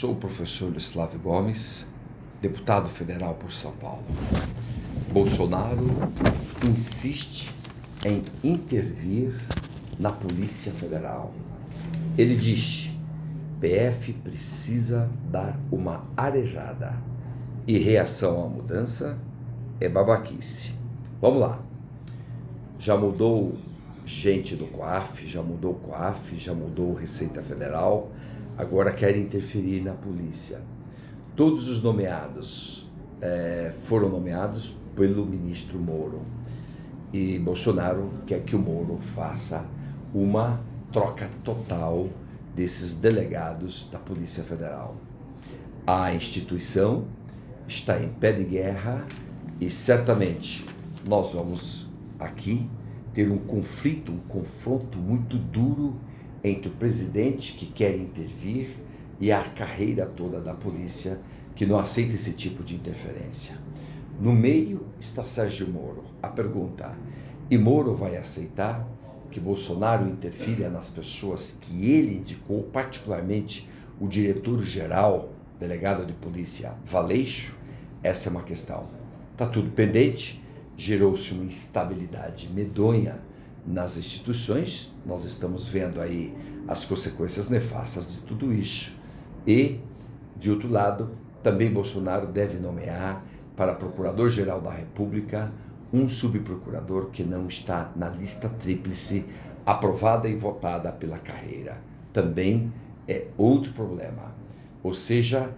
[0.00, 1.86] Sou o professor Luislávio Gomes,
[2.40, 4.02] deputado federal por São Paulo.
[5.12, 5.86] Bolsonaro
[6.64, 7.52] insiste
[8.02, 9.34] em intervir
[9.98, 11.34] na Polícia Federal.
[12.16, 12.90] Ele diz:
[13.60, 16.96] PF precisa dar uma arejada.
[17.66, 19.18] E reação à mudança
[19.78, 20.74] é babaquice.
[21.20, 21.60] Vamos lá.
[22.78, 23.54] Já mudou
[24.06, 28.10] gente do COAF, já mudou o COAF, já mudou Receita Federal,
[28.60, 30.60] agora quer interferir na polícia.
[31.34, 32.88] Todos os nomeados
[33.20, 36.20] é, foram nomeados pelo ministro Moro.
[37.12, 39.64] E Bolsonaro quer que o Moro faça
[40.12, 40.60] uma
[40.92, 42.08] troca total
[42.54, 44.96] desses delegados da Polícia Federal.
[45.86, 47.06] A instituição
[47.66, 49.06] está em pé de guerra
[49.58, 50.66] e certamente
[51.04, 51.88] nós vamos
[52.18, 52.68] aqui
[53.14, 55.96] ter um conflito, um confronto muito duro
[56.42, 58.76] entre o presidente que quer intervir
[59.20, 61.20] e a carreira toda da polícia
[61.54, 63.56] que não aceita esse tipo de interferência.
[64.18, 66.04] No meio está Sérgio Moro.
[66.22, 66.96] A pergunta:
[67.50, 68.86] e Moro vai aceitar
[69.30, 73.68] que Bolsonaro interfira nas pessoas que ele indicou, particularmente
[74.00, 77.54] o diretor-geral, delegado de polícia Valeixo?
[78.02, 78.88] Essa é uma questão.
[79.32, 80.40] Está tudo pendente
[80.80, 83.20] gerou-se uma instabilidade medonha
[83.66, 84.94] nas instituições.
[85.04, 86.34] Nós estamos vendo aí
[86.66, 88.96] as consequências nefastas de tudo isso.
[89.46, 89.80] E,
[90.38, 91.10] de outro lado,
[91.42, 93.24] também Bolsonaro deve nomear
[93.56, 95.52] para Procurador-Geral da República
[95.92, 99.26] um subprocurador que não está na lista tríplice
[99.66, 101.78] aprovada e votada pela carreira.
[102.12, 102.72] Também
[103.08, 104.34] é outro problema.
[104.82, 105.52] Ou seja,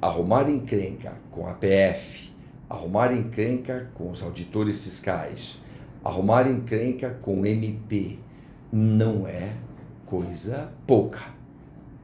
[0.00, 2.34] arrumar encrenca com a PF,
[2.68, 5.58] arrumar encrenca com os auditores fiscais,
[6.06, 8.18] arrumar encrenca com MP,
[8.72, 9.54] não é
[10.04, 11.20] coisa pouca.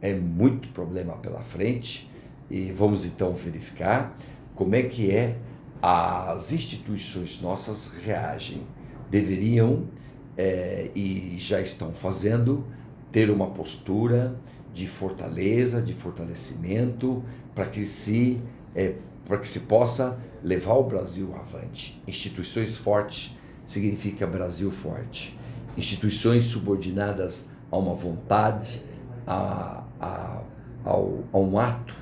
[0.00, 2.10] É muito problema pela frente
[2.50, 4.14] e vamos então verificar
[4.56, 5.38] como é que é
[5.80, 8.62] as instituições nossas reagem.
[9.08, 9.84] Deveriam
[10.36, 12.66] é, e já estão fazendo
[13.12, 14.34] ter uma postura
[14.72, 17.22] de fortaleza, de fortalecimento,
[17.54, 18.42] para que se
[18.74, 18.94] é,
[19.24, 22.02] para que se possa levar o Brasil avante.
[22.08, 23.36] Instituições fortes
[23.72, 25.38] significa Brasil forte.
[25.76, 28.82] Instituições subordinadas a uma vontade,
[29.26, 30.42] a, a,
[30.84, 31.94] ao, a um ato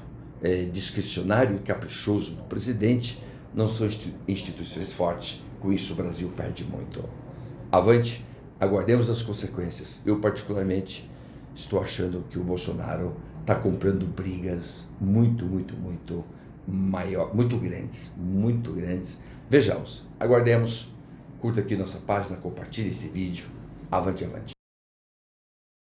[0.42, 3.22] é, discricionário e caprichoso do presidente,
[3.54, 3.88] não são
[4.26, 5.42] instituições fortes.
[5.60, 7.04] Com isso, o Brasil perde muito.
[7.70, 8.25] Avante,
[8.59, 10.00] aguardemos as consequências.
[10.04, 11.09] Eu, particularmente,
[11.54, 16.25] estou achando que o Bolsonaro está comprando brigas muito, muito, muito
[16.66, 19.19] maior, muito grandes, muito grandes.
[19.48, 20.92] Vejamos, aguardemos,
[21.40, 23.48] curta aqui nossa página, compartilhe esse vídeo.
[23.90, 24.59] Avante, avante.